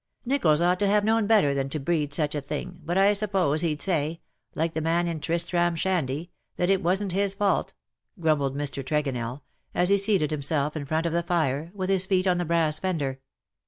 "Nicholls 0.25 0.61
ought 0.61 0.79
to 0.79 0.87
have 0.87 1.03
known 1.05 1.27
better 1.27 1.53
than 1.53 1.69
to 1.69 1.79
breed 1.79 2.11
such 2.11 2.33
a 2.33 2.41
thing, 2.41 2.79
but 2.83 2.97
I 2.97 3.11
sup^iose 3.11 3.61
he^d 3.63 3.79
say, 3.81 4.21
like 4.55 4.73
the 4.73 4.81
man 4.81 5.07
in 5.07 5.19
Tristram 5.19 5.75
Shandy, 5.75 6.31
that 6.55 6.71
it 6.71 6.81
wasn't 6.81 7.11
his 7.11 7.35
fault," 7.35 7.75
grumbled 8.19 8.55
Mr. 8.57 8.83
Tregonell, 8.83 9.43
as 9.75 9.89
he 9.89 9.99
seated 9.99 10.31
himself 10.31 10.75
in 10.75 10.85
front 10.87 11.05
of 11.05 11.13
the 11.13 11.21
fire, 11.21 11.69
with 11.75 11.91
his 11.91 12.07
feet 12.07 12.25
on 12.25 12.39
the 12.39 12.45
brass 12.45 12.79
fender. 12.79 13.19